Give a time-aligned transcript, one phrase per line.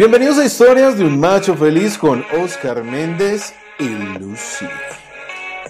[0.00, 3.86] Bienvenidos a Historias de un Macho Feliz con Oscar Méndez y
[4.18, 4.64] Lucy.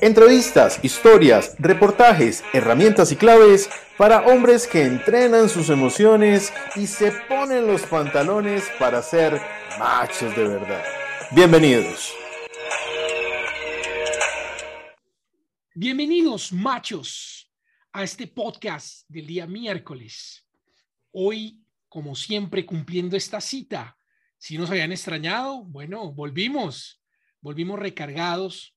[0.00, 7.66] Entrevistas, historias, reportajes, herramientas y claves para hombres que entrenan sus emociones y se ponen
[7.66, 9.42] los pantalones para ser
[9.80, 10.84] machos de verdad.
[11.32, 12.12] Bienvenidos.
[15.74, 17.50] Bienvenidos, machos,
[17.92, 20.46] a este podcast del día miércoles.
[21.10, 23.96] Hoy, como siempre, cumpliendo esta cita
[24.40, 27.02] si nos habían extrañado, bueno, volvimos,
[27.42, 28.74] volvimos recargados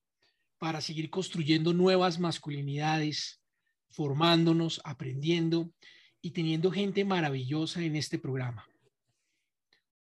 [0.58, 3.40] para seguir construyendo nuevas masculinidades,
[3.88, 5.72] formándonos, aprendiendo
[6.20, 8.68] y teniendo gente maravillosa en este programa.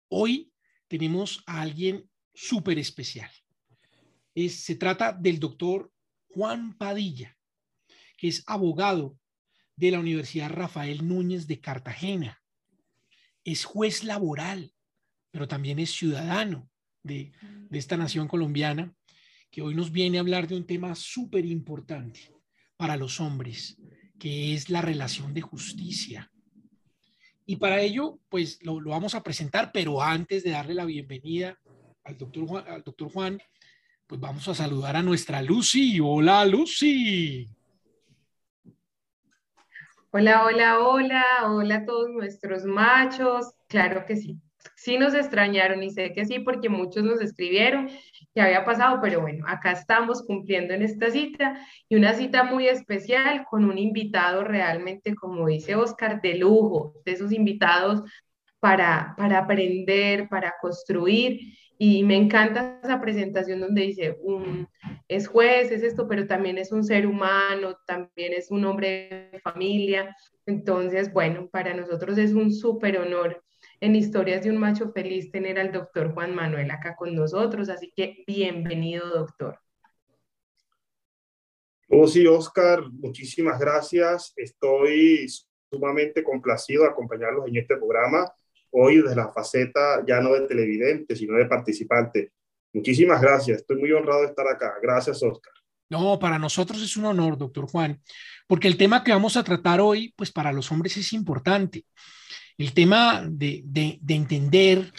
[0.08, 0.52] Hoy
[0.88, 3.30] tenemos a alguien súper especial.
[4.34, 5.92] se trata del doctor
[6.30, 7.38] Juan Padilla,
[8.18, 9.16] que es abogado
[9.76, 12.42] de la Universidad Rafael Núñez de Cartagena.
[13.44, 14.73] Es juez laboral
[15.34, 16.70] pero también es ciudadano
[17.02, 17.32] de,
[17.72, 18.94] esta nación colombiana,
[19.50, 22.32] que hoy nos viene a hablar de un tema súper importante
[22.76, 23.76] para los hombres,
[24.16, 26.30] que es la relación de justicia.
[27.46, 31.58] Y para ello, pues lo, vamos a presentar, pero antes de darle la bienvenida
[32.04, 33.42] al doctor, Juan, al doctor Juan,
[34.06, 35.98] pues vamos a saludar a nuestra Lucy.
[36.00, 37.50] Hola, Lucy.
[40.12, 43.52] Hola, hola, hola, hola a todos nuestros machos.
[43.66, 44.40] Claro que sí
[44.76, 47.88] sí nos extrañaron y sé que sí porque muchos nos escribieron
[48.34, 51.56] que había pasado, pero bueno, acá estamos cumpliendo en esta cita
[51.88, 57.12] y una cita muy especial con un invitado realmente, como dice Oscar, de lujo, de
[57.12, 58.02] esos invitados
[58.58, 61.38] para, para aprender, para construir.
[61.78, 64.16] Y me encanta esa presentación donde dice,
[65.06, 69.40] es juez, es esto, pero también es un ser humano, también es un hombre de
[69.40, 70.16] familia.
[70.46, 73.43] Entonces, bueno, para nosotros es un súper honor
[73.84, 77.92] en Historias de un Macho Feliz tener al doctor Juan Manuel acá con nosotros, así
[77.94, 79.58] que bienvenido, doctor.
[81.90, 84.32] Oh, sí, Oscar, muchísimas gracias.
[84.36, 85.26] Estoy
[85.70, 88.32] sumamente complacido de acompañarlos en este programa,
[88.70, 92.32] hoy desde la faceta ya no de televidente, sino de participante.
[92.72, 94.76] Muchísimas gracias, estoy muy honrado de estar acá.
[94.80, 95.52] Gracias, Oscar.
[95.90, 98.00] No, para nosotros es un honor, doctor Juan,
[98.46, 101.84] porque el tema que vamos a tratar hoy, pues para los hombres es importante
[102.58, 103.64] el tema de,
[104.08, 104.92] entender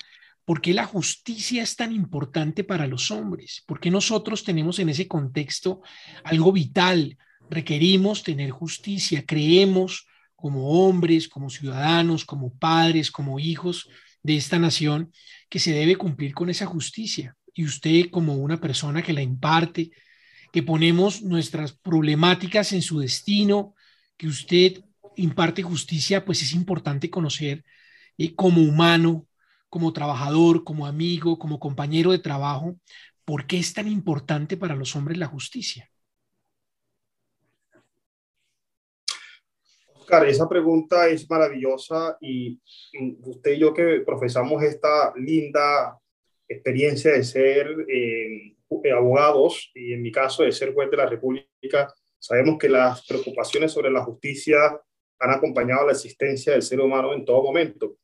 [0.44, 4.90] por qué la justicia es tan importante para los hombres, por qué nosotros tenemos en
[4.90, 5.82] ese contexto
[6.24, 7.18] algo vital,
[7.50, 13.90] requerimos tener justicia, creemos como hombres, como ciudadanos, como padres, como hijos
[14.22, 15.12] de esta nación,
[15.50, 17.36] que se debe cumplir con esa justicia.
[17.54, 19.92] Y usted como una persona que la imparte,
[20.52, 23.74] que ponemos nuestras problemáticas en su destino,
[24.18, 24.84] que usted
[25.18, 27.64] imparte justicia, pues es importante conocer
[28.18, 29.28] eh, como humano,
[29.70, 32.76] como trabajador, como amigo, como compañero de trabajo,
[33.26, 35.90] por qué es tan importante para los hombres la justicia.
[39.96, 42.60] Oscar, esa pregunta es maravillosa y
[43.24, 46.00] usted y yo que profesamos esta linda
[46.48, 48.56] experiencia de ser eh,
[48.96, 53.72] abogados y en mi caso de ser juez de la República, sabemos que las preocupaciones
[53.72, 54.80] sobre la justicia
[55.20, 57.98] han acompañado la existencia del ser humano en todo momento.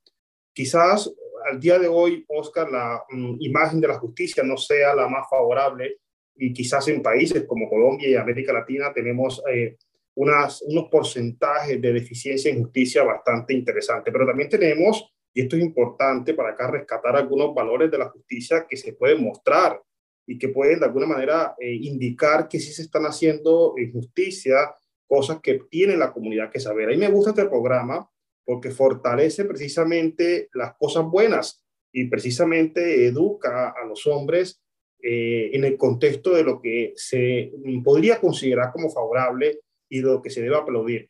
[0.53, 1.11] Quizás
[1.49, 5.27] al día de hoy, Oscar, la mm, imagen de la justicia no sea la más
[5.29, 5.97] favorable
[6.35, 9.77] y quizás en países como Colombia y América Latina tenemos eh,
[10.15, 15.61] unas, unos porcentajes de deficiencia en justicia bastante interesantes, pero también tenemos, y esto es
[15.61, 19.81] importante para acá rescatar algunos valores de la justicia que se pueden mostrar
[20.27, 24.73] y que pueden de alguna manera eh, indicar que sí se están haciendo justicia
[25.11, 26.87] cosas que tiene la comunidad que saber.
[26.87, 28.09] A mí me gusta este programa
[28.45, 34.63] porque fortalece precisamente las cosas buenas y precisamente educa a los hombres
[35.03, 37.51] eh, en el contexto de lo que se
[37.83, 41.09] podría considerar como favorable y de lo que se debe aplaudir.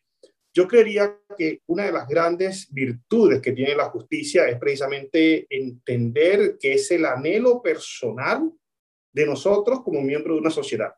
[0.52, 6.56] Yo creería que una de las grandes virtudes que tiene la justicia es precisamente entender
[6.58, 8.50] que es el anhelo personal
[9.12, 10.92] de nosotros como miembros de una sociedad.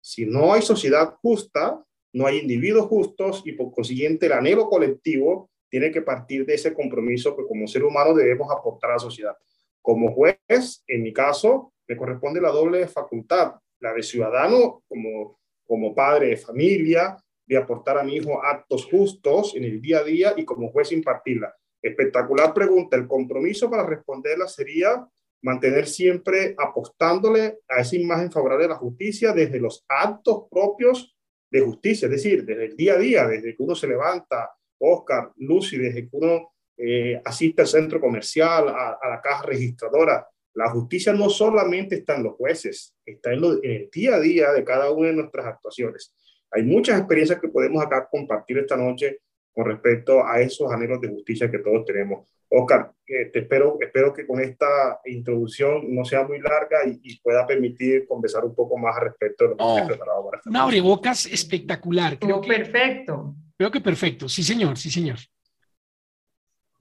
[0.00, 1.84] Si no hay sociedad justa,
[2.18, 6.74] no hay individuos justos y por consiguiente el anhelo colectivo tiene que partir de ese
[6.74, 9.36] compromiso que como ser humano debemos aportar a la sociedad.
[9.80, 15.94] Como juez, en mi caso, me corresponde la doble facultad, la de ciudadano como, como
[15.94, 17.16] padre de familia,
[17.46, 20.90] de aportar a mi hijo actos justos en el día a día y como juez
[20.90, 21.54] impartirla.
[21.80, 22.96] Espectacular pregunta.
[22.96, 25.06] El compromiso para responderla sería
[25.40, 31.14] mantener siempre apostándole a esa imagen favorable de la justicia desde los actos propios
[31.50, 35.32] de justicia, es decir, desde el día a día, desde que uno se levanta, Oscar,
[35.36, 40.26] Lucy, desde que uno eh, asiste al centro comercial, a, la caja registradora.
[40.54, 44.52] La justicia no solamente está en los jueces, está en, en, el día a día
[44.52, 46.14] de cada una de nuestras actuaciones.
[46.50, 49.20] Hay muchas experiencias que podemos acá compartir esta noche
[49.52, 52.28] con respecto a esos anhelos de justicia que todos tenemos.
[52.50, 57.46] Oscar, eh, te espero, espero que con esta introducción no sea muy larga y, pueda
[57.46, 60.62] permitir conversar un poco más al respecto de lo que oh, preparado para esta Una
[60.62, 62.18] abrebocas espectacular.
[62.18, 63.34] Creo que, perfecto.
[63.56, 64.28] Creo que perfecto.
[64.28, 65.18] Sí, señor, sí, señor.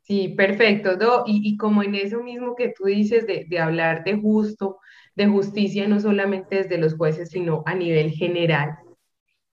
[0.03, 1.23] Sí, perfecto.
[1.25, 4.79] y, y, como en eso mismo que tú dices de, de hablar de justo,
[5.15, 8.77] de justicia, no solamente desde los jueces, sino a nivel general,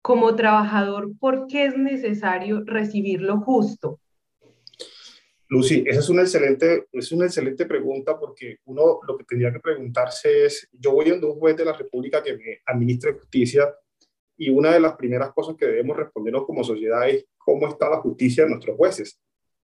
[0.01, 3.99] como trabajador, ¿por qué es necesario recibir lo justo?
[5.49, 9.61] Lucy, esa es una excelente, es una excelente pregunta porque uno lo que tendría que
[9.61, 13.75] preguntarse es, yo voy a un juez de la República que me administre justicia
[14.37, 18.01] y una de las primeras cosas que debemos respondernos como sociedad es cómo está la
[18.01, 19.21] justicia de nuestros jueces,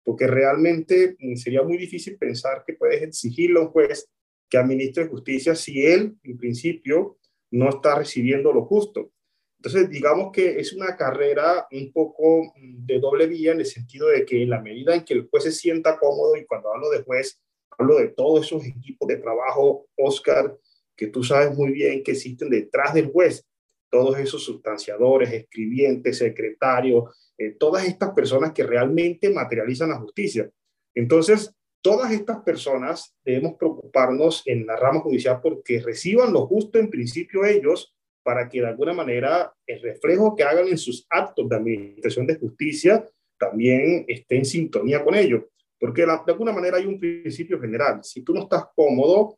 [0.02, 4.08] porque realmente mm, sería muy difícil pensar que puedes exigirle a un juez
[4.48, 7.18] que administre justicia si él, en principio,
[7.50, 9.12] no está recibiendo lo justo.
[9.58, 14.08] Entonces, digamos que es una carrera un poco mm, de doble vía en el sentido
[14.08, 16.90] de que en la medida en que el juez se sienta cómodo, y cuando hablo
[16.90, 17.40] de juez,
[17.78, 20.56] hablo de todos esos equipos de trabajo, Oscar,
[20.96, 23.46] que tú sabes muy bien que existen detrás del juez,
[23.90, 30.50] todos esos sustanciadores, escribientes, secretarios, eh, todas estas personas que realmente materializan la justicia.
[30.94, 36.90] Entonces, todas estas personas debemos preocuparnos en la rama judicial porque reciban lo justo en
[36.90, 37.95] principio ellos
[38.26, 42.34] para que de alguna manera el reflejo que hagan en sus actos de administración de
[42.34, 43.08] justicia
[43.38, 45.48] también esté en sintonía con ello.
[45.78, 48.00] Porque de alguna manera hay un principio general.
[48.02, 49.36] Si tú no estás cómodo,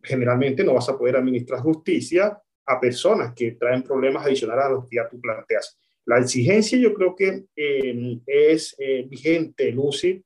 [0.00, 4.88] generalmente no vas a poder administrar justicia a personas que traen problemas adicionales a los
[4.88, 5.76] que ya tú planteas.
[6.06, 10.24] La exigencia yo creo que eh, es eh, vigente, Lucy,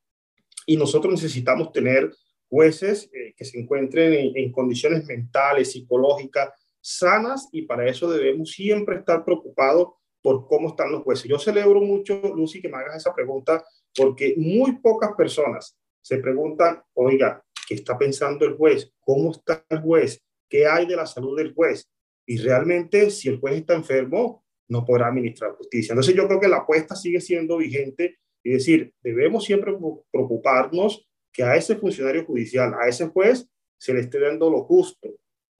[0.67, 2.13] y nosotros necesitamos tener
[2.51, 6.51] jueces eh, que se encuentren en, en, condiciones mentales, psicológicas,
[6.85, 9.89] sanas y para eso debemos siempre estar preocupados
[10.21, 11.25] por cómo están los jueces.
[11.25, 13.65] Yo celebro mucho, Lucy, que me hagas esa pregunta
[13.97, 18.93] porque muy pocas personas se preguntan, oiga, ¿qué está pensando el juez?
[19.01, 20.23] ¿Cómo está el juez?
[20.49, 21.91] ¿Qué hay de la salud del juez?
[22.27, 25.93] Y realmente, si el juez está enfermo, no podrá administrar justicia.
[25.93, 29.75] Entonces yo creo que la apuesta sigue siendo vigente y decir, debemos siempre
[30.11, 33.49] preocuparnos que a ese funcionario judicial, a ese juez,
[33.79, 35.11] se le esté dando lo justo,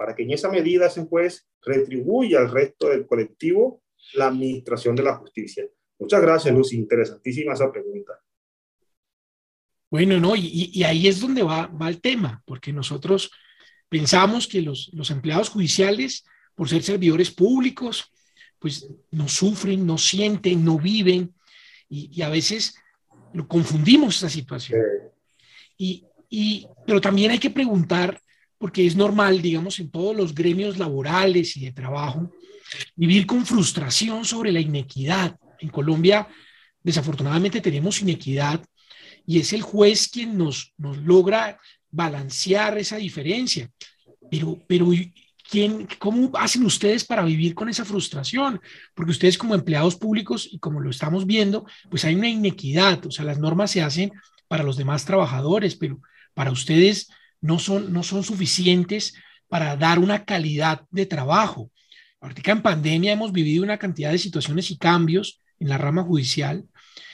[0.05, 3.81] para que en esa medida ese juez retribuya al resto del colectivo
[4.13, 5.65] la administración de la justicia.
[5.99, 6.77] Muchas gracias, Lucy.
[6.77, 8.13] Interesantísima esa pregunta.
[9.91, 13.31] Bueno, no, y, ahí es donde va, va, el tema, porque nosotros
[13.89, 18.13] pensamos que los, los empleados judiciales, por ser servidores públicos,
[18.59, 21.35] pues no sufren, no sienten, no viven,
[21.89, 22.75] y, a veces
[23.33, 24.83] lo confundimos esa situación.
[25.79, 28.21] Y, y, pero también hay que preguntar
[28.65, 32.33] porque es normal, digamos, en todos los gremios laborales y de trabajo,
[32.97, 35.37] vivir con frustración sobre la inequidad.
[35.59, 36.27] En Colombia,
[36.83, 38.65] desafortunadamente, tenemos inequidad
[39.27, 43.71] y es el juez quien nos, nos logra balancear esa diferencia.
[44.31, 44.89] Pero, pero
[45.47, 48.63] ¿quién, ¿cómo hacen ustedes para vivir con esa frustración?
[48.95, 53.11] Porque ustedes como empleados públicos y como lo estamos viendo, pues hay una inequidad, o
[53.11, 54.11] sea, las normas se hacen
[54.49, 56.01] para los demás trabajadores, pero
[56.33, 57.11] para ustedes
[57.45, 59.15] no son, no son suficientes
[59.49, 61.71] para dar una calidad de trabajo.
[62.19, 66.65] Ahorita en pandemia hemos vivido una cantidad de situaciones y cambios en la rama judicial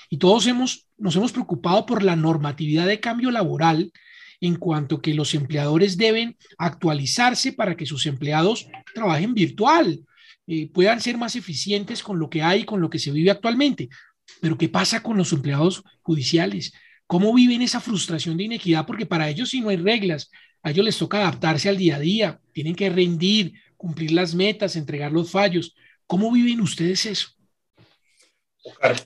[0.08, 3.92] y todos hemos, nos hemos preocupado por la normatividad de cambio laboral
[4.40, 10.00] en cuanto que los empleadores deben actualizarse para que sus empleados trabajen virtual,
[10.46, 13.88] eh, puedan ser más eficientes con lo que hay, con lo que se vive actualmente.
[14.40, 16.72] Pero ¿qué pasa con los empleados judiciales?
[17.10, 18.86] ¿Cómo viven esa frustración de inequidad?
[18.86, 20.30] Porque para ellos si no hay reglas,
[20.62, 24.76] a ellos les toca adaptarse al día a día, tienen que rendir, cumplir las metas,
[24.76, 25.74] entregar los fallos.
[26.06, 27.30] ¿Cómo viven ustedes eso?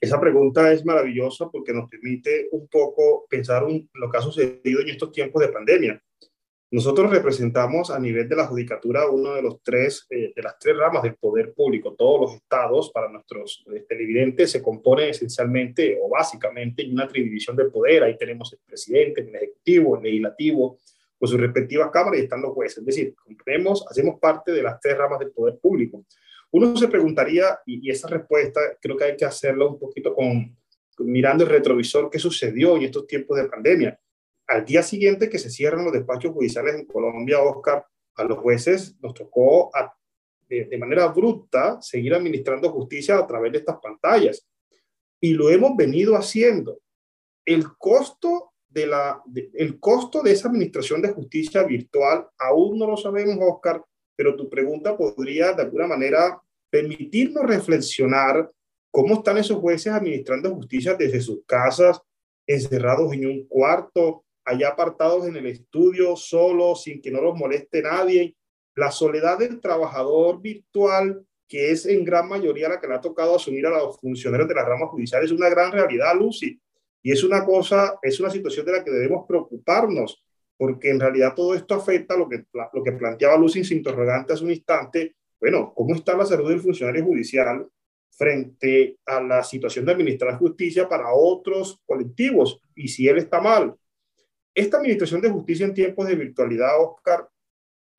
[0.02, 4.82] esa pregunta es maravillosa porque nos permite un poco pensar en lo que ha sucedido
[4.82, 6.02] en estos tiempos de pandemia.
[6.75, 10.76] Nosotros representamos a nivel de la judicatura uno de los tres, eh, de las tres
[10.76, 11.95] ramas del poder público.
[11.95, 17.54] Todos los estados, para nuestros eh, televidentes, se componen esencialmente o básicamente en una división
[17.54, 18.02] del poder.
[18.02, 20.81] Ahí tenemos el presidente, el ejecutivo, el legislativo,
[21.16, 22.78] con sus respectivas cámaras y están los jueces.
[22.78, 26.04] Es decir, comprendemos, hacemos parte de las tres ramas del poder público.
[26.50, 30.57] Uno se preguntaría, y, esa respuesta creo que hay que hacerlo un poquito con
[30.99, 34.00] mirando el retrovisor, ¿qué sucedió en estos tiempos de pandemia?
[34.46, 37.86] Al día siguiente que se cierran los despachos judiciales en Colombia, Oscar,
[38.16, 39.70] a los jueces nos tocó
[40.48, 44.46] de, manera bruta seguir administrando justicia a través de estas pantallas.
[45.20, 46.78] Y lo hemos venido haciendo.
[47.44, 49.22] El costo de la,
[49.54, 53.82] el costo de esa administración de justicia virtual, aún no lo sabemos, Oscar,
[54.16, 58.50] pero tu pregunta podría de alguna manera permitirnos reflexionar
[58.90, 62.00] cómo están esos jueces administrando justicia desde sus casas,
[62.46, 67.82] encerrados en un cuarto, allá apartados en el estudio, solos, sin que no los moleste
[67.82, 68.36] nadie.
[68.74, 73.36] La soledad del trabajador virtual, que es en gran mayoría la que le ha tocado
[73.36, 76.60] asumir a los funcionarios de las ramas judiciales, es una gran realidad, Lucy.
[77.02, 80.24] Y es una cosa, es una situación de la que debemos preocuparnos,
[80.56, 84.44] porque en realidad todo esto afecta lo que, lo que planteaba Lucy sin interrogante hace
[84.44, 85.14] un instante.
[85.38, 87.68] Bueno, ¿cómo está la salud del funcionario judicial
[88.10, 92.58] frente a la situación de administrar justicia para otros colectivos?
[92.74, 93.76] Y si él está mal.
[94.54, 97.28] Esta administración de justicia en tiempos de virtualidad, Oscar,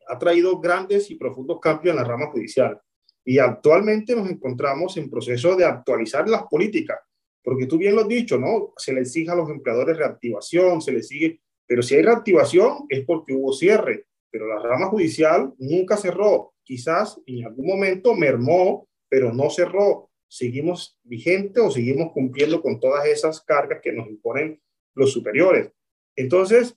[0.07, 2.79] ha traído grandes y profundos cambios en la rama judicial.
[3.23, 6.99] Y actualmente nos encontramos en proceso de actualizar las políticas
[7.45, 8.73] porque tú bien lo has dicho, ¿no?
[8.75, 13.05] Se le exige a los empleadores reactivación, se les sigue, pero si hay reactivación es
[13.05, 16.55] porque hubo cierre, pero la rama judicial nunca cerró.
[16.63, 20.09] Quizás en algún momento mermó, pero no cerró.
[20.27, 24.59] Seguimos vigente o seguimos cumpliendo con todas esas cargas que nos imponen
[24.95, 25.71] los superiores.
[26.15, 26.75] Entonces,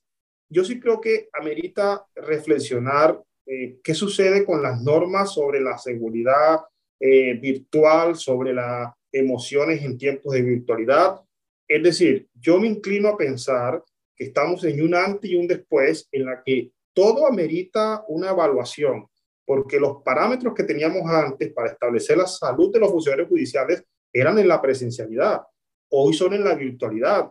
[0.51, 6.61] yo sí creo que amerita reflexionar eh, qué sucede con las normas sobre la seguridad
[7.01, 11.21] eh, virtual, sobre la emociones en tiempos de virtualidad.
[11.67, 13.83] Es decir, yo me inclino a pensar
[14.17, 19.07] que estamos en un antes y un después en la que todo amerita una evaluación,
[19.45, 24.39] porque los parámetros que teníamos antes para establecer la salud de los funcionarios judiciales eran
[24.39, 25.43] en la presencialidad,
[25.91, 27.31] hoy son en la virtualidad.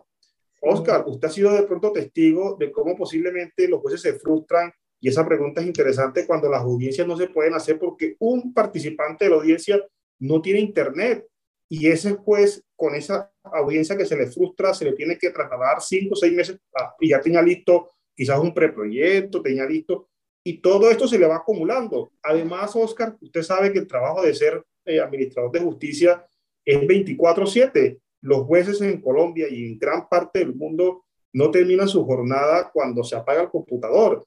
[0.60, 5.08] Oscar, usted ha sido de pronto testigo de cómo posiblemente los jueces se frustran y
[5.08, 9.30] esa pregunta es interesante cuando las audiencias no se pueden hacer porque un participante de
[9.30, 9.84] la audiencia
[10.18, 11.26] no tiene internet
[11.68, 15.80] y ese juez con esa audiencia que se le frustra, se le tiene que trasladar
[15.80, 16.58] cinco o seis meses
[17.00, 20.08] y ya tenía listo quizás un preproyecto, tenía listo,
[20.42, 22.10] y todo esto se le va acumulando.
[22.20, 26.26] Además, Oscar, usted sabe que el trabajo de ser eh, administrador de justicia
[26.64, 28.00] es 24/7.
[28.20, 33.04] Los jueces en Colombia y en gran parte del mundo no terminan su jornada cuando
[33.04, 34.26] se apaga el computador.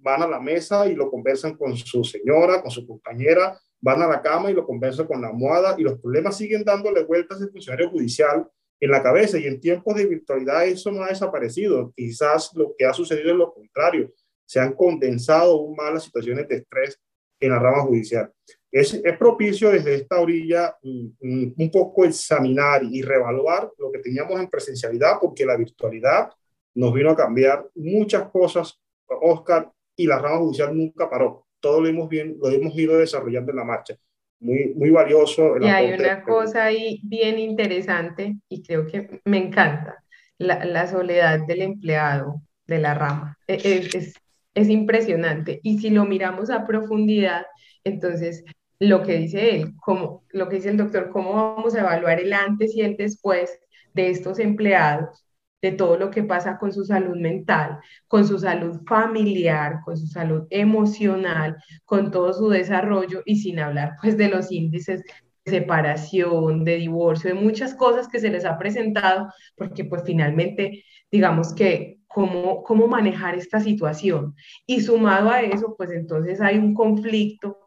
[0.00, 4.08] Van a la mesa y lo conversan con su señora, con su compañera, van a
[4.08, 7.50] la cama y lo conversan con la almohada y los problemas siguen dándole vueltas al
[7.50, 8.48] funcionario judicial
[8.80, 11.92] en la cabeza y en tiempos de virtualidad eso no ha desaparecido.
[11.96, 14.12] Quizás lo que ha sucedido es lo contrario.
[14.46, 16.98] Se han condensado aún más las situaciones de estrés
[17.40, 18.32] en la rama judicial.
[18.70, 23.90] Es, es propicio desde esta orilla un, mm, mm, un poco examinar y reevaluar lo
[23.90, 26.30] que teníamos en presencialidad porque la virtualidad
[26.74, 31.88] nos vino a cambiar muchas cosas, Oscar, y la rama judicial nunca paró todo lo
[31.88, 33.96] hemos, bien, lo hemos ido desarrollando en la marcha.
[34.40, 35.56] Muy, muy valioso.
[35.60, 40.04] y hay una cosa ahí bien interesante y creo que me encanta,
[40.38, 43.36] la, la soledad del empleado de la rama.
[43.48, 44.14] E, es, es,
[44.54, 45.58] es impresionante.
[45.64, 47.46] Y si lo miramos a profundidad,
[47.82, 48.44] entonces
[48.80, 52.32] lo que dice él, como, lo que dice el doctor, cómo vamos a evaluar el
[52.32, 53.58] antes y el después
[53.94, 55.24] de estos empleados
[55.60, 60.06] de todo lo que pasa con su salud mental, con su salud familiar, con su
[60.06, 65.02] salud emocional, con todo su desarrollo y sin hablar pues de los índices
[65.44, 70.84] de separación, de divorcio, de muchas cosas que se les ha presentado, porque pues finalmente
[71.10, 74.34] digamos que cómo, cómo manejar esta situación.
[74.66, 77.58] Y sumado a eso, pues entonces hay un conflicto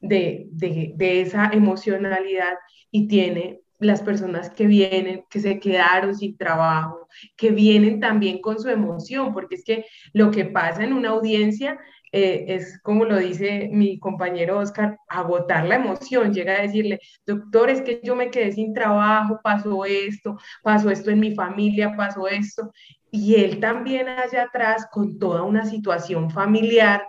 [0.00, 2.54] de, de, de esa emocionalidad
[2.90, 8.60] y tiene las personas que vienen, que se quedaron sin trabajo, que vienen también con
[8.60, 11.78] su emoción, porque es que lo que pasa en una audiencia
[12.12, 17.70] eh, es, como lo dice mi compañero Oscar, agotar la emoción, llega a decirle, doctor,
[17.70, 22.26] es que yo me quedé sin trabajo, pasó esto, pasó esto en mi familia, pasó
[22.26, 22.72] esto,
[23.10, 27.02] y él también allá atrás con toda una situación familiar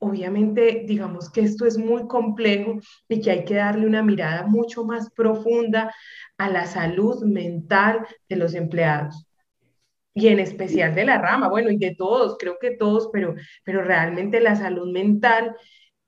[0.00, 4.84] obviamente, digamos que esto es muy complejo y que hay que darle una mirada mucho
[4.84, 5.94] más profunda
[6.38, 9.26] a la salud mental de los empleados.
[10.14, 13.82] Y en especial de la rama, bueno, y de todos, creo que todos, pero, pero
[13.82, 15.54] realmente la salud mental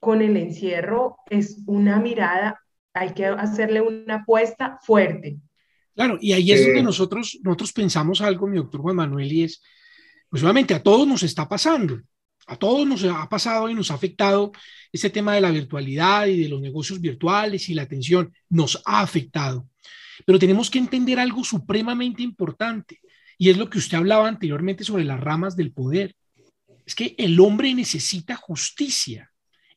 [0.01, 2.61] con el encierro es una mirada,
[2.95, 5.39] hay que hacerle una apuesta fuerte.
[5.95, 9.63] Claro, y ahí es donde nosotros, nosotros pensamos algo, mi doctor Juan Manuel, y es,
[10.31, 12.01] pues obviamente a todos nos está pasando,
[12.53, 14.53] a todos nos ha pasado y nos ha afectado
[14.93, 18.33] este tema de la virtualidad y de los negocios virtuales y la atención.
[18.49, 19.69] Nos ha afectado.
[20.27, 23.01] Pero tenemos que entender algo supremamente importante
[23.39, 26.15] y es lo que usted hablaba anteriormente sobre las ramas del poder.
[26.87, 29.31] Es que el hombre necesita justicia.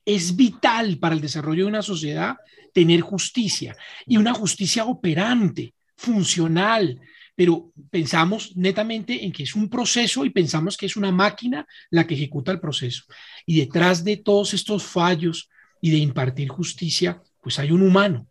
[0.04, 2.36] Es vital para el desarrollo de una sociedad
[2.74, 7.00] tener justicia y una justicia operante, funcional,
[7.36, 12.08] pero pensamos netamente en que es un proceso y pensamos que es una máquina la
[12.08, 13.04] que ejecuta el proceso.
[13.46, 15.50] Y detrás de todos estos fallos
[15.82, 18.28] y de impartir justicia, pues hay un humano,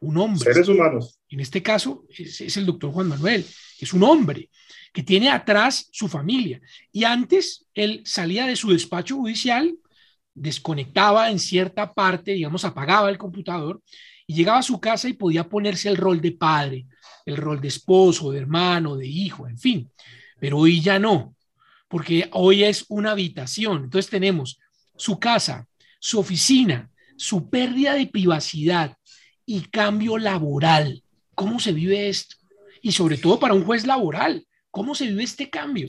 [0.00, 0.52] un hombre.
[0.52, 1.20] Seres humanos.
[1.28, 3.44] En este caso es, es el doctor Juan Manuel,
[3.78, 4.48] es un hombre
[4.92, 6.60] que tiene atrás su familia.
[6.90, 9.76] Y antes él salía de su despacho judicial,
[10.34, 13.82] desconectaba en cierta parte, digamos, apagaba el computador
[14.26, 16.86] y llegaba a su casa y podía ponerse el rol de padre,
[17.28, 19.90] el rol de esposo, de hermano, de hijo, en fin.
[20.40, 21.34] Pero hoy ya no,
[21.88, 23.84] porque hoy es una habitación.
[23.84, 24.58] Entonces tenemos
[24.96, 25.68] su casa,
[26.00, 28.96] su oficina, su pérdida de privacidad
[29.44, 31.02] y cambio laboral.
[31.34, 32.36] ¿Cómo se vive esto?
[32.80, 35.88] Y sobre todo para un juez laboral, ¿cómo se vive este cambio?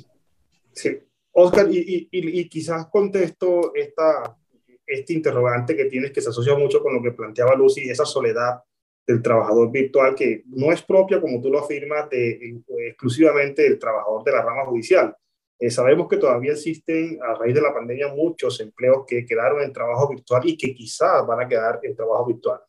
[0.73, 0.89] Sí,
[1.31, 4.37] Oscar, y, quizás contesto esta,
[4.85, 8.61] este interrogante que tienes que se asocia mucho con lo que planteaba Lucy, esa soledad
[9.09, 14.23] del trabajador virtual que no es propia, como tú lo afirmas, de, exclusivamente del trabajador
[14.23, 15.15] de la rama judicial.
[15.57, 19.73] Eh, sabemos que todavía existen, a raíz de la pandemia, muchos empleos que quedaron en
[19.73, 22.59] trabajo virtual y que quizás van a quedar en trabajo virtual.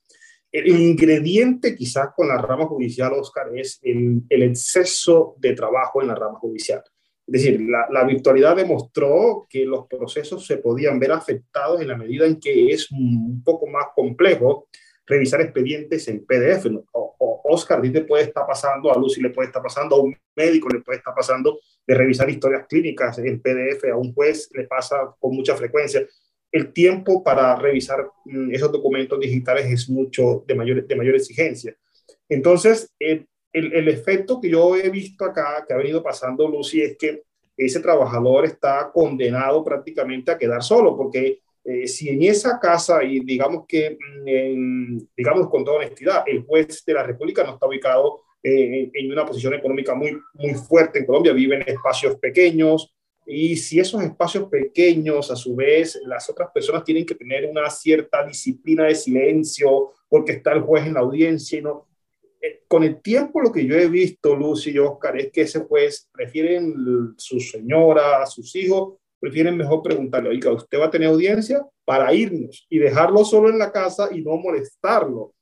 [0.50, 6.08] El, ingrediente quizás con la rama judicial, Oscar, es el, el exceso de trabajo en
[6.08, 6.82] la rama judicial.
[7.26, 12.26] Es decir, la, virtualidad demostró que los procesos se podían ver afectados en la medida
[12.26, 14.66] en que es un poco más complejo
[15.06, 16.66] revisar expedientes en PDF.
[16.92, 20.68] O, Oscar, a puede estar pasando, a Lucy le puede estar pasando, a un médico
[20.68, 25.14] le puede estar pasando de revisar historias clínicas en PDF, a un juez le pasa
[25.18, 26.06] con mucha frecuencia.
[26.52, 31.74] El tiempo para revisar mm, esos documentos digitales es mucho de mayor, de mayor exigencia.
[32.28, 36.96] Entonces, el, el, efecto que yo he visto acá, que ha venido pasando, Lucy, es
[36.96, 37.24] que
[37.56, 43.20] ese trabajador está condenado prácticamente a quedar solo, porque eh, si en esa casa, y
[43.20, 48.22] digamos que, mm, digamos con toda honestidad, el juez de la República no está ubicado
[48.42, 52.94] eh, en una posición económica muy, muy fuerte en Colombia, vive en espacios pequeños,
[53.26, 57.68] y si esos espacios pequeños, a su vez, las otras personas tienen que tener una
[57.68, 61.86] cierta disciplina de silencio, porque está el juez en la audiencia y no,
[62.40, 65.60] eh, con el tiempo lo que yo he visto, Lucy y Oscar, es que ese
[65.60, 71.64] juez prefieren su señora, sus hijos, prefieren mejor preguntarle, oiga, ¿usted va a tener audiencia?
[71.84, 75.34] Para irnos y dejarlo solo en la casa y no molestarlo.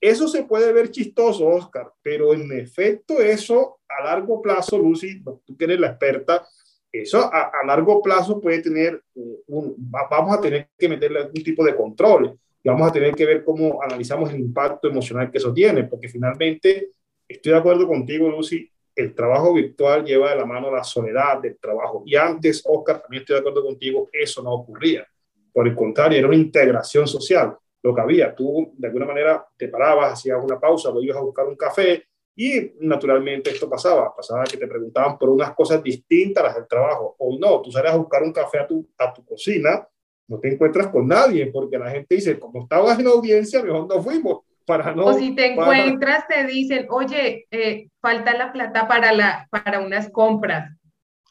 [0.00, 5.56] Eso se puede ver chistoso, Oscar, pero en efecto eso a largo plazo, Lucy, tú
[5.56, 6.46] que eres la experta,
[6.92, 11.64] eso a, a largo plazo puede tener, un, vamos a tener que meterle algún tipo
[11.64, 15.52] de control y vamos a tener que ver cómo analizamos el impacto emocional que eso
[15.52, 16.90] tiene, porque finalmente
[17.26, 21.58] estoy de acuerdo contigo, Lucy, el trabajo virtual lleva de la mano la soledad del
[21.58, 22.02] trabajo.
[22.04, 25.06] Y antes, Oscar, también estoy de acuerdo contigo, eso no ocurría.
[25.52, 28.34] Por el contrario, era una integración social lo que había.
[28.34, 32.04] Tú, de alguna manera, te parabas, hacías una pausa, lo ibas a buscar un café
[32.34, 34.14] y naturalmente esto pasaba.
[34.16, 37.14] Pasaba que te preguntaban por unas cosas distintas a las del trabajo.
[37.18, 39.86] O no, tú salías a buscar un café a tu, a tu cocina
[40.28, 44.02] no te encuentras con nadie, porque la gente dice, como estabas en audiencia, mejor no
[44.02, 44.44] fuimos.
[44.66, 49.46] Para no, o si te encuentras, te dicen, oye, eh, falta la plata para, la,
[49.50, 50.76] para unas compras.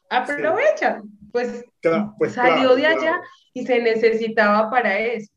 [0.09, 1.01] Aprovecha.
[1.31, 1.65] Pues,
[2.17, 3.19] pues, salió de allá
[3.53, 5.29] y se necesitaba para eso.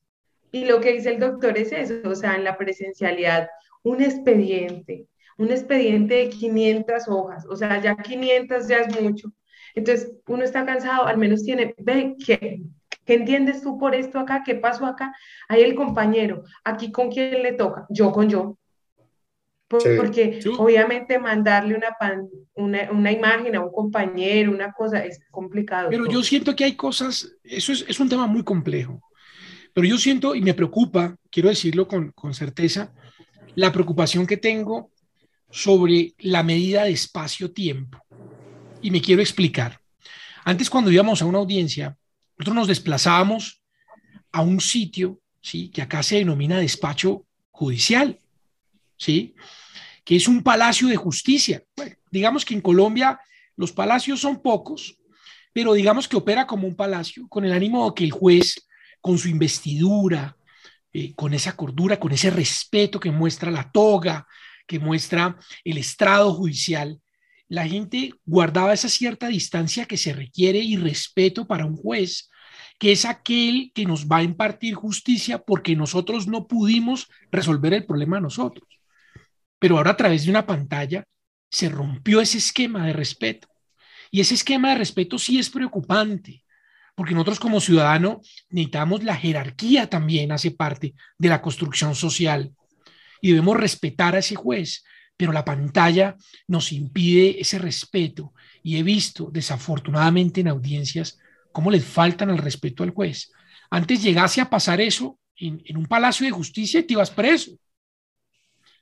[0.52, 3.48] Y lo que dice el doctor es eso, o sea, en la presencialidad,
[3.82, 5.06] un expediente,
[5.36, 9.32] un expediente de 500 hojas, o sea, ya 500 ya es mucho.
[9.74, 12.60] Entonces, uno está cansado, al menos tiene, ve, que
[13.08, 14.42] ¿Qué entiendes tú por esto acá?
[14.44, 15.16] ¿Qué pasó acá?
[15.48, 18.58] Ahí el compañero, aquí con quién le toca, yo con yo.
[19.66, 21.96] Porque obviamente mandarle una,
[22.52, 25.88] una, una, imagen a un compañero, una cosa, es complicado.
[25.88, 29.00] Pero yo siento que hay cosas, eso es, es, un tema muy complejo,
[29.72, 32.92] pero yo siento y me preocupa, quiero decirlo con, con certeza,
[33.54, 34.90] la preocupación que tengo
[35.50, 38.04] sobre la medida de espacio-tiempo.
[38.82, 39.80] Y me quiero explicar.
[40.44, 41.96] Antes cuando íbamos a una audiencia,
[42.38, 43.62] nosotros nos desplazábamos
[44.30, 45.70] a un sitio, ¿sí?
[45.70, 48.20] que acá se denomina despacho judicial,
[48.96, 49.34] ¿sí?
[50.04, 51.64] que es un palacio de justicia.
[52.10, 53.20] digamos que en Colombia
[53.56, 54.96] los palacios son pocos,
[55.52, 58.68] pero digamos que opera como un palacio, con el ánimo de que el juez,
[59.00, 60.36] con su investidura,
[60.92, 64.26] eh, con esa cordura, con ese respeto que muestra la toga,
[64.66, 67.00] que muestra el estrado judicial,
[67.48, 72.30] la gente guardaba esa cierta distancia que se requiere y respeto para un juez,
[72.78, 77.86] que es aquel que nos va a impartir justicia porque nosotros no pudimos resolver el
[77.86, 78.68] problema nosotros.
[79.58, 81.04] Pero ahora a través de una pantalla
[81.50, 83.48] se rompió ese esquema de respeto.
[84.10, 86.44] Y ese esquema de respeto sí es preocupante,
[86.94, 92.52] porque nosotros como ciudadanos necesitamos la jerarquía también, hace parte de la construcción social.
[93.20, 94.84] Y debemos respetar a ese juez,
[95.18, 101.18] pero la pantalla nos impide ese respeto y he visto desafortunadamente en audiencias
[101.52, 103.30] cómo les faltan el respeto al juez.
[103.68, 107.52] Antes llegase a pasar eso en, en un palacio de justicia y te ibas preso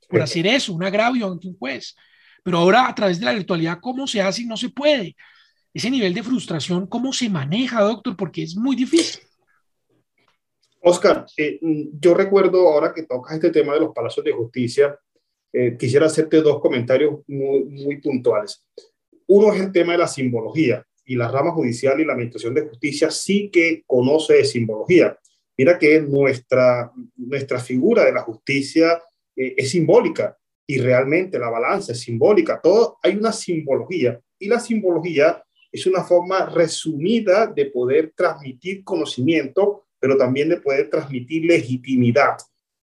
[0.08, 1.96] por hacer eso, un agravio ante un juez.
[2.42, 5.16] Pero ahora a través de la virtualidad, ¿cómo se hace y no se puede?
[5.74, 8.16] Ese nivel de frustración, ¿cómo se maneja, doctor?
[8.16, 9.22] Porque es muy difícil.
[10.80, 11.58] Oscar, eh,
[11.98, 14.96] yo recuerdo ahora que tocas este tema de los palacios de justicia,
[15.58, 18.62] eh, quisiera hacerte dos comentarios muy, muy puntuales.
[19.26, 22.68] Uno es el tema de la simbología y la rama judicial y la administración de
[22.68, 25.18] justicia sí que conoce de simbología.
[25.56, 29.02] Mira que nuestra, nuestra figura de la justicia
[29.34, 32.60] eh, es simbólica y realmente la balanza es simbólica.
[32.62, 35.42] Todo hay una simbología y la simbología
[35.72, 42.36] es una forma resumida de poder transmitir conocimiento, pero también de poder transmitir legitimidad.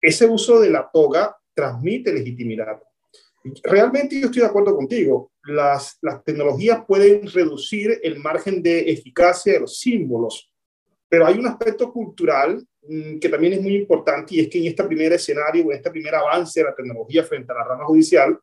[0.00, 2.80] Ese uso de la toga transmite legitimidad.
[3.64, 5.32] Realmente yo estoy de acuerdo contigo.
[5.44, 10.52] Las, las tecnologías pueden reducir el margen de eficacia de los símbolos,
[11.08, 14.66] pero hay un aspecto cultural Mm, que también es muy importante y es que en
[14.66, 18.36] este primer escenario, en este primer avance de la tecnología frente a la rama judicial,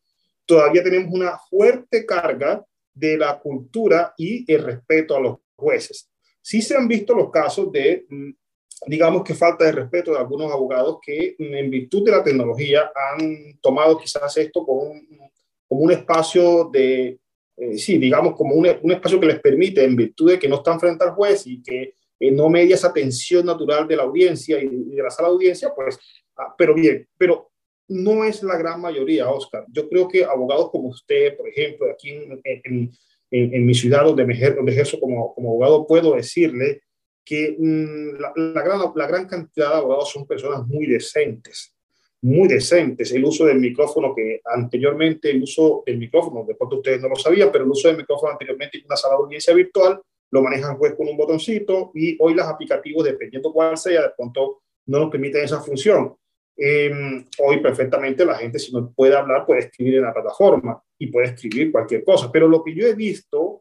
[0.45, 6.09] todavía tenemos una fuerte carga de la cultura y el respeto a los jueces.
[6.41, 8.29] Sí se han visto los casos de, mm,
[8.87, 12.91] digamos que falta de respeto de algunos abogados que mm, en virtud de la tecnología
[12.95, 14.93] han tomado quizás esto como
[15.69, 17.19] un, espacio de,
[17.57, 20.79] eh, sí, digamos como un, espacio que les permite, en virtud de que no están
[20.79, 24.67] frente al juez y que eh, no media esa tensión natural de la audiencia y
[24.67, 25.97] de la sala de audiencia, pues,
[26.37, 27.49] ah, pero bien, pero
[27.89, 29.65] no es la gran mayoría, Oscar.
[29.71, 34.99] Yo creo que abogados como usted, por ejemplo, aquí en, mi ciudad donde, me ejerzo,
[34.99, 36.81] como, como, abogado, puedo decirle
[37.29, 41.75] que mm, la, la, gran, la gran cantidad de abogados son personas muy decentes,
[42.21, 43.11] muy decentes.
[43.11, 47.15] El uso del micrófono, que anteriormente el uso del micrófono, de pronto ustedes no lo
[47.15, 50.75] sabían, pero el uso del micrófono anteriormente en una sala de audiencia virtual lo manejan
[50.79, 55.11] pues con un botoncito y hoy los aplicativos, dependiendo cuál sea, de pronto no nos
[55.11, 56.15] permiten esa función.
[56.57, 61.07] Em, hoy perfectamente la gente si no puede hablar puede escribir en la plataforma y
[61.07, 63.58] puede escribir cualquier cosa, pero lo que yo he visto,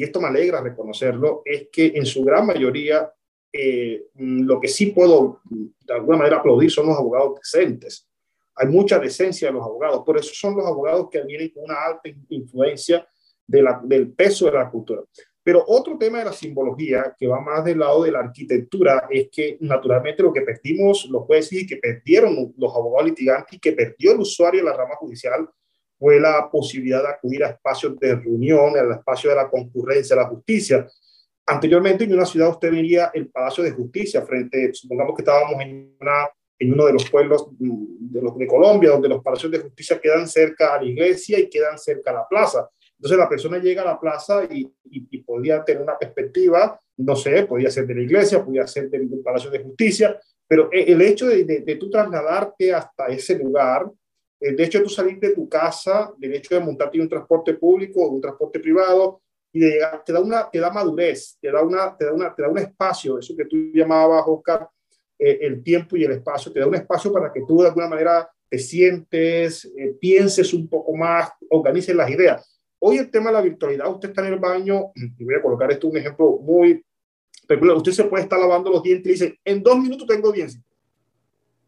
[0.00, 3.12] y esto me alegra reconocerlo, es que en su gran mayoría
[3.52, 8.08] eh, lo que sí puedo de alguna manera aplaudir son los abogados decentes.
[8.54, 11.84] Hay mucha decencia en los abogados, por eso son los abogados que vienen con una
[11.84, 13.06] alta influencia
[13.46, 15.02] del peso de la cultura.
[15.42, 19.28] Pero otro tema de la simbología que va más del lado de la arquitectura es
[19.30, 23.72] que naturalmente lo que perdimos los jueces y que perdieron los abogados litigantes y que
[23.72, 25.46] perdió el usuario de la rama judicial
[26.00, 30.22] fue la posibilidad de acudir a espacios de reunión, al espacio de la concurrencia, de
[30.22, 30.86] la justicia.
[31.46, 35.94] Anteriormente en una ciudad usted vería el Palacio de Justicia frente, supongamos que estábamos en,
[36.00, 40.00] una, en uno de los pueblos de, los, de Colombia, donde los palacios de justicia
[40.00, 42.68] quedan cerca a la iglesia y quedan cerca a la plaza
[43.00, 47.46] entonces la persona llega a la plaza y, y, podía tener una perspectiva, no sé,
[47.46, 51.26] podía ser de la iglesia, podía ser del, Palacio de Justicia, pero e, el hecho
[51.26, 53.90] de, de, tú trasladarte hasta ese lugar,
[54.40, 58.02] hecho de tú salir de tu casa, el hecho de montarte en un transporte público
[58.02, 59.20] o un transporte privado,
[59.52, 62.34] y de llegar, te da una te da madurez, te da, una, te, da una,
[62.34, 64.68] te da un espacio, eso que tú llamabas, Oscar,
[65.18, 67.88] eh, el tiempo y el espacio, te da un espacio para que tú de alguna
[67.88, 72.60] manera te sientes, eh, pienses un poco más, organices las ideas.
[72.78, 75.70] Hoy el tema de la virtualidad, usted está en el baño, y voy a colocar
[75.70, 76.84] esto un ejemplo muy
[77.46, 80.62] peculiar, usted se puede estar lavando los dientes y dice, en dos minutos tengo audiencia.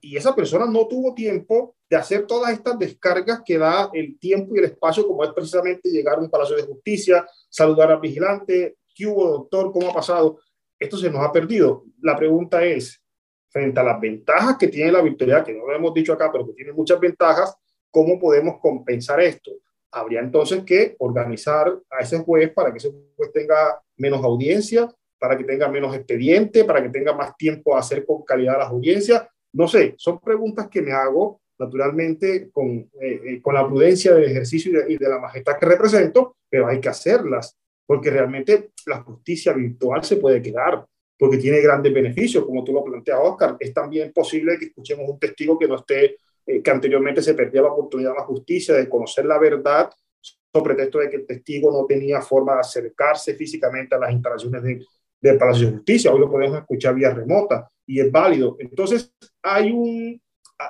[0.02, 4.54] Y esa persona no tuvo tiempo de hacer todas estas descargas que da el tiempo
[4.54, 8.76] y el espacio, como es precisamente llegar a un palacio de justicia, saludar al vigilante,
[8.94, 9.72] ¿qué hubo, doctor?
[9.72, 10.40] ¿Cómo ha pasado?
[10.78, 11.84] Esto se nos ha perdido.
[12.02, 13.00] La pregunta es,
[13.48, 16.46] frente a las ventajas que tiene la virtualidad, que no lo hemos dicho acá, pero
[16.46, 17.56] que tiene muchas ventajas,
[17.90, 19.52] ¿cómo podemos compensar esto?
[19.92, 24.88] habría entonces que organizar a ese juez para que ese juez tenga menos audiencia,
[25.18, 28.70] para que tenga menos expediente, para que tenga más tiempo a hacer con calidad las
[28.70, 29.28] audiencias.
[29.52, 34.24] No sé, son preguntas que me hago naturalmente con, eh, eh, con la prudencia del
[34.24, 39.52] ejercicio y de, la majestad que represento, pero hay que hacerlas, porque realmente la justicia
[39.52, 40.84] virtual se puede quedar,
[41.16, 43.56] porque tiene grandes beneficios, como tú lo planteas, Oscar.
[43.60, 47.62] Es también posible que escuchemos un testigo que no esté eh, que anteriormente se perdía
[47.62, 49.88] la oportunidad de la justicia de conocer la verdad
[50.20, 54.62] sobre pretexto de que el testigo no tenía forma de acercarse físicamente a las instalaciones
[54.62, 54.84] de,
[55.20, 56.12] del Palacio de Justicia.
[56.12, 58.56] Hoy lo podemos escuchar vía remota y es válido.
[58.58, 60.20] Entonces, hay, un,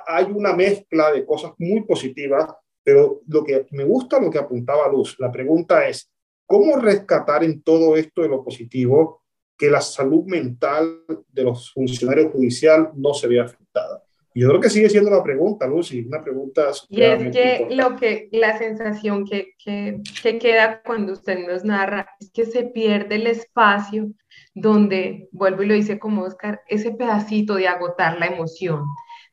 [0.07, 2.47] hay una mezcla de cosas muy positivas,
[2.83, 6.11] pero lo que me gusta, lo que apuntaba Luz, la pregunta es,
[6.45, 9.21] ¿cómo rescatar en todo esto de lo positivo
[9.57, 14.03] que la salud mental de los funcionarios judiciales no se vea afectada?
[14.35, 16.71] Yo creo que sigue siendo la pregunta, Lucy, una pregunta.
[16.89, 22.07] Y es que lo que, la sensación que, que, que, queda cuando usted nos narra
[22.19, 24.11] es que se pierde el espacio
[24.55, 28.85] donde, vuelvo y lo dice como Oscar, ese pedacito de agotar la emoción,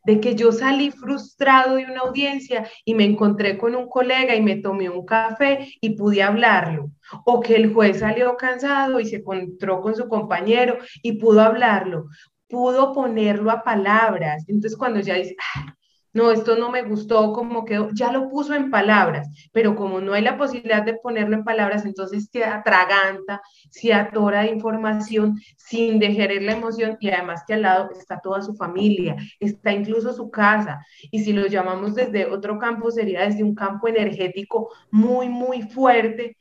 [0.04, 4.42] de que yo salí frustrado de una audiencia y me encontré con un colega y
[4.42, 6.90] me tomé un café y pude hablarlo,
[7.24, 12.06] o que el juez salió cansado y se encontró con su compañero y pudo hablarlo,
[12.50, 14.44] pudo ponerlo a palabras.
[14.48, 15.36] Entonces cuando ya dice,
[16.12, 20.12] no, esto no me gustó, como quedó, ya lo puso en palabras, pero como no
[20.12, 26.00] hay la posibilidad de ponerlo en palabras, entonces se atraganta, se atora de información sin
[26.00, 30.30] dejar la emoción y además que al lado está toda su familia, está incluso su
[30.30, 30.84] casa.
[31.12, 36.36] Y si lo llamamos desde otro campo, sería desde un campo energético muy, muy fuerte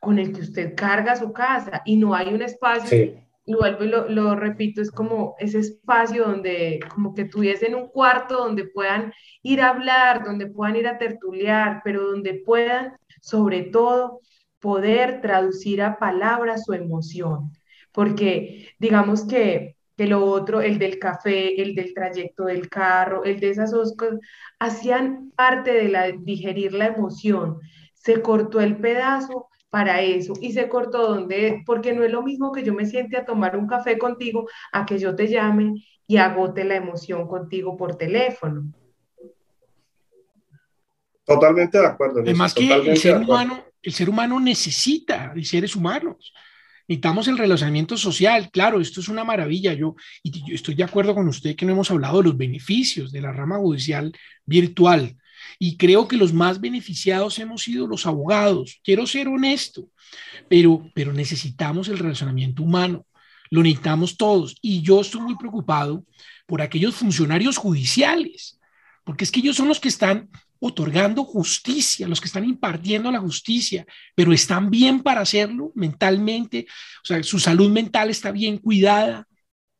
[0.00, 4.80] con el que usted carga su casa y no hay un espacio y lo, repito,
[4.80, 10.24] es como ese espacio donde como que tuviesen un cuarto donde puedan ir a hablar,
[10.24, 14.20] donde puedan ir a tertuliar, pero donde puedan, sobre todo,
[14.60, 17.52] poder traducir a palabras su emoción.
[17.92, 23.40] Porque digamos que, que lo otro, el del café, el del trayecto del carro, el
[23.40, 24.18] de esas cosas,
[24.58, 27.58] hacían parte de la digerir la emoción.
[27.92, 32.52] Se cortó el pedazo, para eso y se cortó donde, porque no es lo mismo
[32.52, 36.16] que yo me siente a tomar un café contigo a que yo te llame y
[36.16, 38.72] agote la emoción contigo por teléfono.
[41.26, 42.20] Totalmente de acuerdo.
[42.20, 46.32] Además que el ser, humano, el ser humano necesita de seres humanos.
[46.86, 48.50] Necesitamos el relacionamiento social.
[48.52, 49.72] Claro, esto es una maravilla.
[49.72, 53.10] Yo, y yo estoy de acuerdo con usted que no hemos hablado de los beneficios
[53.10, 54.12] de la rama judicial
[54.46, 55.16] virtual.
[55.58, 58.80] Y creo que los más beneficiados hemos sido los abogados.
[58.82, 59.88] Quiero ser honesto,
[60.48, 63.06] pero, pero necesitamos el relacionamiento humano.
[63.50, 64.56] Lo necesitamos todos.
[64.60, 66.04] Y yo estoy muy preocupado
[66.46, 68.58] por aquellos funcionarios judiciales,
[69.04, 70.28] porque es que ellos son los que están
[70.60, 76.66] otorgando justicia, los que están impartiendo la justicia, pero están bien para hacerlo mentalmente,
[77.02, 79.28] o sea, su salud mental está bien cuidada,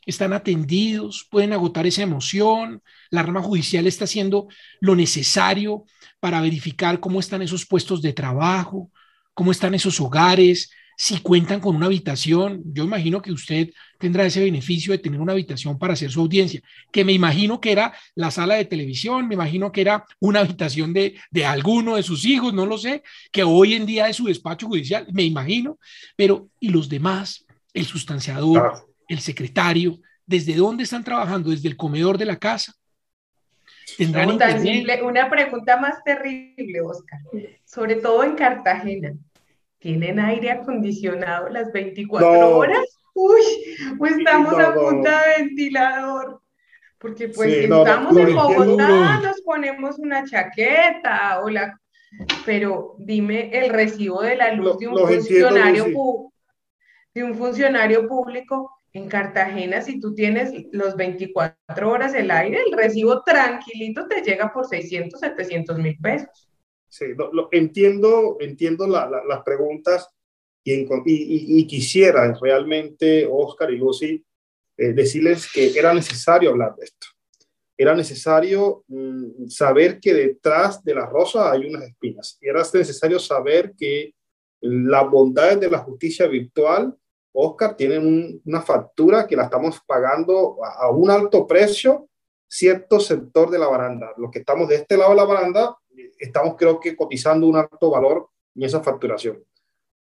[0.07, 4.49] están atendidos, pueden agotar esa emoción, la rama judicial está haciendo
[4.81, 5.85] lo necesario
[6.21, 8.91] para verificar cómo están esos puestos de trabajo,
[9.35, 12.63] cómo están esos hogares, si cuentan con una habitación.
[12.67, 16.61] Yo imagino que usted tendrá ese beneficio de tener una habitación para hacer su audiencia,
[16.93, 20.93] que me imagino que era la sala de televisión, me imagino que era una habitación
[20.93, 24.25] de, de alguno de sus hijos, no lo sé, que hoy en día es su
[24.25, 25.79] despacho judicial, me imagino,
[26.17, 27.45] pero ¿y los demás?
[27.73, 32.75] El sustanciador, el secretario, desde dónde están trabajando, desde el comedor de la casa.
[35.03, 37.21] una pregunta más terrible, Oscar,
[37.65, 39.15] sobre todo en Cartagena.
[39.79, 42.83] ¿Tienen aire acondicionado las 24 horas?
[43.13, 43.43] Uy,
[43.99, 46.41] pues estamos a punta de ventilador.
[46.99, 51.79] Porque pues estamos en Bogotá, nos ponemos una chaqueta o la...
[52.47, 55.87] Pero dime el recibo de la luz de un funcionario
[57.13, 62.73] de un funcionario público en Cartagena, si tú tienes los 24 horas el aire, el
[62.73, 66.49] recibo tranquilito te llega por 600, 700 mil pesos.
[66.89, 67.07] Sí,
[67.51, 70.09] entiendo, entiendo las preguntas
[70.63, 74.25] y, quisiera realmente, Oscar y Lucy,
[74.77, 77.09] eh, decirles que era necesario hablar de esto.
[77.77, 82.39] Era necesario mm, saber que detrás de la rosa hay unas espinas.
[82.41, 84.15] Era necesario saber que
[84.61, 86.97] las bondades de la justicia virtual
[87.37, 92.09] Oscar, tienen una factura que la estamos pagando a, un alto precio
[92.47, 94.15] cierto sector de la baranda.
[94.17, 95.77] Los que estamos de este lado de la baranda,
[96.19, 99.43] estamos creo que cotizando un alto valor en esa facturación.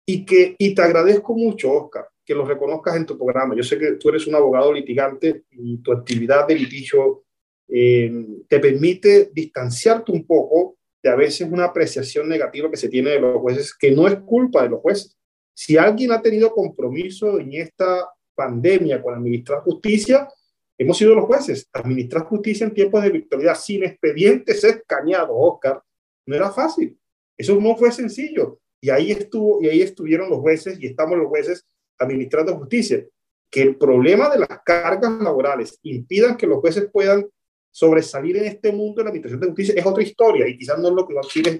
[0.07, 3.57] Y, que, y te agradezco mucho, Oscar, que lo reconozcas en tu programa.
[3.57, 7.25] Yo sé que tú eres un abogado litigante y tu actividad de litigio
[7.67, 8.13] eh,
[8.49, 13.21] te permite distanciarte un poco de a veces una apreciación negativa que se tiene de
[13.21, 15.17] los jueces, que no es culpa de los jueces,
[15.55, 20.29] si alguien ha tenido compromiso en esta pandemia con administrar justicia,
[20.77, 21.69] hemos sido los jueces.
[21.73, 25.81] Administrar justicia en tiempos de virtualidad sin expedientes escaneados, Oscar,
[26.27, 26.99] no era fácil.
[27.37, 28.61] Eso no fue sencillo.
[28.81, 31.65] Y ahí, estuvo, y ahí estuvieron los jueces y estamos los jueces
[31.99, 33.07] administrando justicia.
[33.51, 37.25] Que el problema de las cargas laborales impidan que los jueces puedan
[37.71, 40.89] sobresalir en este mundo de la administración de justicia es otra historia y quizás no
[40.89, 41.15] es lo que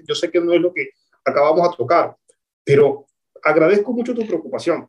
[0.05, 0.89] yo sé que no es lo que
[1.25, 2.15] acabamos a tocar,
[2.63, 3.05] pero
[3.45, 4.87] agradezco mucho tu preocupación,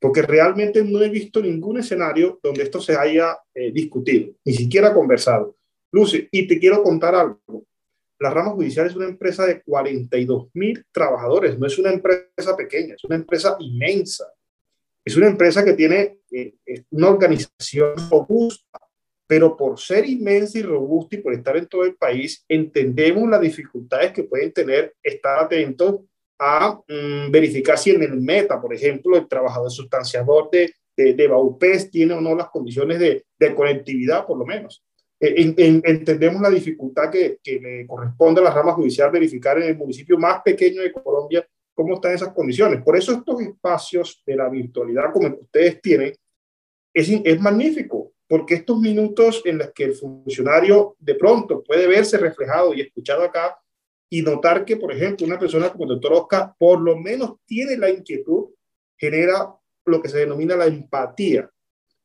[0.00, 4.94] porque realmente no he visto ningún escenario donde esto se haya eh, discutido, ni siquiera
[4.94, 5.56] conversado.
[5.90, 7.64] Lucy, y te quiero contar algo.
[8.20, 12.94] La rama judicial es una empresa de 42 mil trabajadores, no es una empresa pequeña,
[12.94, 14.26] es una empresa inmensa.
[15.04, 16.54] Es una empresa que tiene eh,
[16.90, 18.78] una organización robusta,
[19.26, 23.40] pero por ser inmensa y robusta y por estar en todo el país, entendemos las
[23.40, 26.00] dificultades que pueden tener estar atentos
[26.38, 31.88] a mm, verificar si en el meta, por ejemplo, el trabajador sustanciador de, de, de
[31.90, 34.84] tiene o no las condiciones de, de conectividad, por lo menos.
[35.20, 39.76] Eh, entendemos la dificultad que, que, le corresponde a la rama judicial verificar en el
[39.76, 42.82] municipio más pequeño de Colombia cómo están esas condiciones.
[42.82, 46.12] Por eso estos espacios de la virtualidad como ustedes tienen
[46.94, 52.18] es, es magnífico, porque estos minutos en los que el funcionario de pronto puede verse
[52.18, 53.56] reflejado y escuchado acá
[54.10, 57.76] y notar que, por ejemplo, una persona como el doctor Oscar por lo menos tiene
[57.76, 58.50] la inquietud,
[58.96, 61.50] genera lo que se denomina la empatía.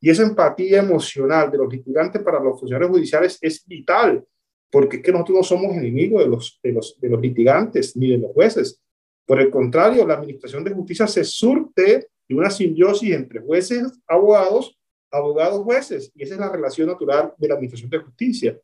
[0.02, 4.26] Y esa empatía emocional de los litigantes para los funcionarios judiciales es vital,
[4.70, 8.10] porque es que nosotros no somos enemigos de los, de los, de los litigantes ni
[8.10, 8.82] de los jueces.
[9.26, 14.78] Por el contrario, la Administración de Justicia se surte de una simbiosis entre jueces, abogados,
[15.10, 18.60] abogados, jueces, y esa es la relación natural de la Administración de Justicia.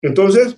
[0.00, 0.56] Entonces,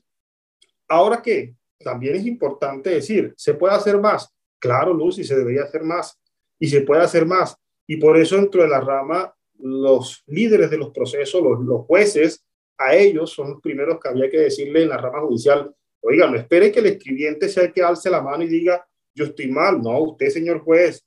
[0.89, 1.57] ¿ahora qué?
[1.83, 4.33] También es importante decir, ¿se puede hacer más?
[4.59, 6.18] Claro, Lucy, se debería hacer más
[6.59, 7.57] y se puede hacer más.
[7.87, 12.45] Y por eso dentro de la rama, los líderes de los procesos, los, jueces,
[12.79, 16.37] a ellos son los primeros que había que decirle en la rama judicial, oiga, no
[16.37, 19.81] espere que el escribiente sea el que alce la mano y diga, yo estoy mal.
[19.83, 21.05] No, usted, señor juez,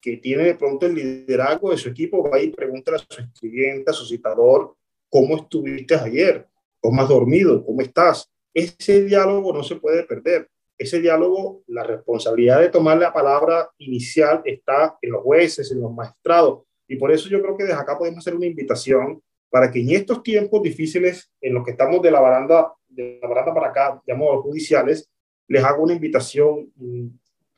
[0.00, 3.90] que tiene de pronto el liderazgo de su equipo, va y pregunta a su escribiente,
[3.90, 4.76] a su citador,
[5.08, 6.46] ¿cómo estuviste ayer?
[6.80, 7.64] ¿Cómo has dormido?
[7.64, 8.28] ¿Cómo estás?
[8.54, 10.48] Ese diálogo no se puede perder.
[10.78, 15.92] Ese diálogo, la responsabilidad de tomar la palabra inicial está en los jueces, en los
[15.92, 16.64] magistrados.
[16.88, 19.90] Y por eso yo creo que desde acá podemos hacer una invitación para que en
[19.90, 24.02] estos tiempos difíciles en los que estamos de la baranda, de la baranda para acá,
[24.06, 25.10] llamamos judiciales,
[25.46, 27.06] les hago una invitación mm,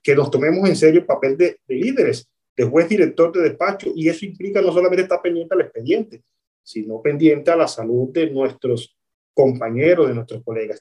[0.02, 3.90] que nos tomemos en serio el papel de, de líderes, de juez director de despacho,
[3.94, 6.22] y eso implica no solamente estar pendiente al expediente,
[6.62, 8.96] sino pendiente a la salud de nuestros
[9.34, 10.80] compañeros, de nuestros colegas.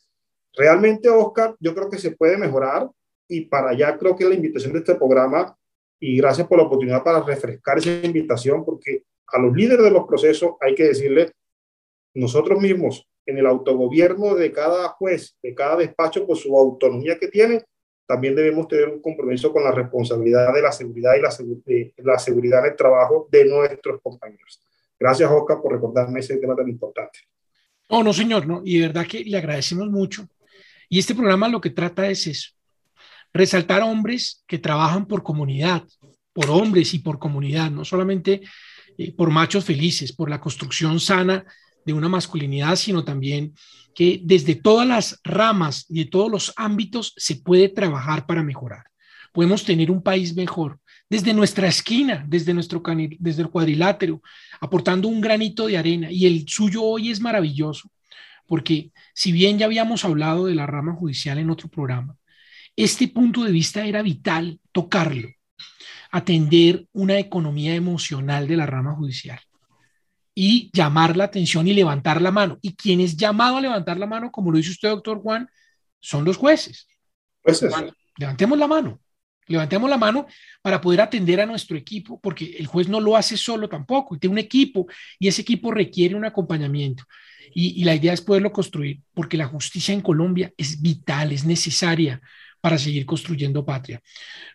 [0.55, 2.89] Realmente, Oscar, yo creo que se puede mejorar
[3.27, 5.57] y para allá creo que la invitación de este programa
[5.99, 10.05] y gracias por la oportunidad para refrescar esa invitación porque a los líderes de los
[10.05, 11.31] procesos hay que decirle
[12.13, 17.29] nosotros mismos en el autogobierno de cada juez, de cada despacho por su autonomía que
[17.29, 17.63] tiene,
[18.05, 21.29] también debemos tener un compromiso con la responsabilidad de la seguridad y la,
[22.03, 24.61] la seguridad en el trabajo de nuestros compañeros.
[24.99, 27.19] Gracias, Oscar, por recordarme ese tema tan importante.
[27.89, 28.61] No, no, señor, no.
[28.65, 30.27] Y de verdad que le agradecemos mucho.
[30.89, 32.51] Y este programa lo que trata es eso,
[33.33, 35.83] resaltar hombres que trabajan por comunidad,
[36.33, 38.41] por hombres y por comunidad, no solamente
[38.97, 41.45] eh, por machos felices, por la construcción sana
[41.85, 43.53] de una masculinidad, sino también
[43.95, 48.83] que desde todas las ramas y de todos los ámbitos se puede trabajar para mejorar.
[49.31, 52.81] Podemos tener un país mejor desde nuestra esquina, desde nuestro
[53.19, 54.21] desde el cuadrilátero,
[54.59, 56.11] aportando un granito de arena.
[56.11, 57.89] Y el suyo hoy es maravilloso,
[58.47, 62.15] porque si bien ya habíamos hablado de la rama judicial en otro programa,
[62.75, 65.29] este punto de vista era vital tocarlo,
[66.11, 69.39] atender una economía emocional de la rama judicial
[70.35, 72.57] y llamar la atención y levantar la mano.
[72.61, 75.47] Y quien es llamado a levantar la mano, como lo dice usted, doctor Juan,
[75.99, 76.87] son los jueces.
[77.43, 77.73] Jueces.
[78.17, 78.99] levantemos la mano.
[79.47, 80.27] Levantemos la mano
[80.61, 84.33] para poder atender a nuestro equipo, porque el juez no lo hace solo tampoco, tiene
[84.33, 84.87] un equipo
[85.19, 87.03] y ese equipo requiere un acompañamiento.
[87.55, 92.21] Y, la idea es poderlo construir, porque la justicia en Colombia es vital, es necesaria
[92.61, 94.01] para seguir construyendo patria.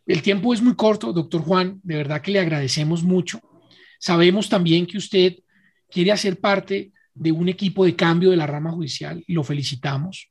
[0.07, 3.41] El tiempo es muy corto, doctor Juan, de verdad que le agradecemos mucho.
[4.01, 5.37] Sabemos también que usted
[5.91, 10.31] quiere hacer parte de un equipo de cambio de la rama judicial y lo felicitamos.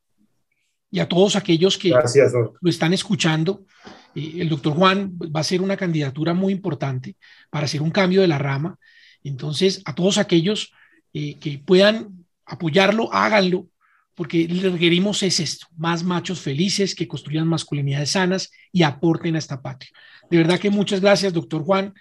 [0.90, 3.64] Y a todos aquellos que lo están escuchando,
[4.14, 7.16] el doctor Juan va a ser una candidatura muy importante
[7.50, 8.78] para hacer un cambio de la rama.
[9.22, 10.72] Entonces, a todos aquellos
[11.12, 13.68] eh, que puedan apoyarlo, háganlo,
[14.14, 19.36] porque lo que requerimos es esto, más machos felices que construyan masculinidades sanas y aporten
[19.36, 19.90] a esta patria.
[20.30, 21.94] De verdad que muchas gracias, doctor Juan.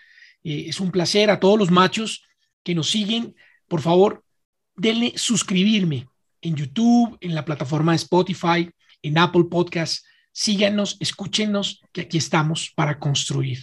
[0.43, 2.23] Eh, es un placer a todos los machos
[2.63, 3.35] que nos siguen.
[3.67, 4.23] Por favor,
[4.75, 6.07] denle suscribirme
[6.41, 8.69] en YouTube, en la plataforma de Spotify,
[9.01, 10.03] en Apple Podcasts
[10.37, 13.57] síganos, escúchenos, que aquí estamos para construir.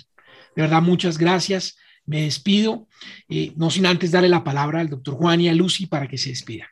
[0.56, 1.76] De verdad, muchas gracias.
[2.04, 2.88] Me despido,
[3.28, 6.18] eh, no sin antes darle la palabra al doctor Juan y a Lucy para que
[6.18, 6.66] se despidan.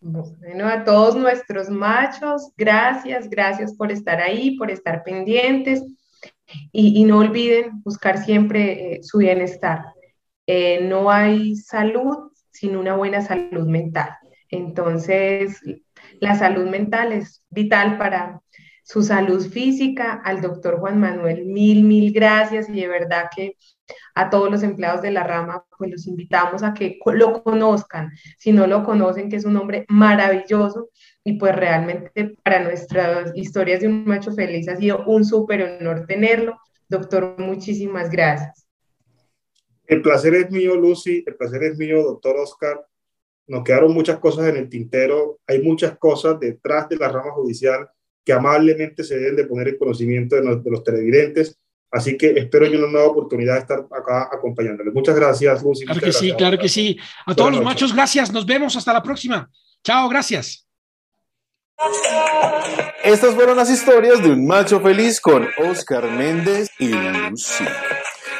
[0.00, 5.82] Bueno, a todos nuestros machos, gracias, gracias por estar ahí, por estar pendientes
[6.72, 9.84] y, no olviden buscar siempre eh, su bienestar.
[10.46, 14.16] Eh, no hay salud sin una buena salud mental.
[14.56, 15.60] Entonces,
[16.20, 18.40] la salud mental es vital para
[18.82, 23.56] su salud física, al doctor Juan Manuel, mil, mil gracias y de verdad que
[24.14, 28.52] a todos los empleados de la rama, pues los invitamos a que lo conozcan, si
[28.52, 30.90] no lo conocen, que es un hombre maravilloso
[31.24, 36.06] y pues realmente para nuestras historias de un macho feliz ha sido un súper honor
[36.06, 36.56] tenerlo.
[36.88, 38.68] Doctor, muchísimas gracias.
[39.88, 42.86] El placer es mío, Lucy, el placer es mío, doctor Oscar.
[43.48, 47.88] Nos quedaron muchas cosas en el tintero, hay muchas cosas detrás de la rama judicial
[48.24, 51.56] que amablemente se deben de poner en conocimiento de, los, televidentes.
[51.92, 54.92] Así que espero yo una nueva oportunidad de estar acá acompañándoles.
[54.92, 55.84] Muchas gracias, Lucy.
[55.84, 56.98] Claro que sí, claro que sí.
[57.24, 58.32] A todos los machos, gracias.
[58.32, 59.48] Nos vemos hasta la próxima.
[59.84, 60.66] Chao, gracias.
[63.04, 67.64] Estas fueron las historias de un macho feliz con Oscar Méndez y Lucy.